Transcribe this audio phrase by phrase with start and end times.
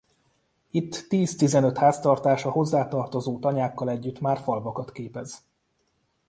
[0.71, 5.45] Itt tíz-tizenöt háztartás a hozzá tartozó tanyákkal együtt már falvakat képez.